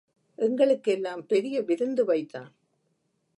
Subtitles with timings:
[0.37, 2.51] எங்களுக்கு எல்லாம் பெரிய விருந்து வைத்தான்.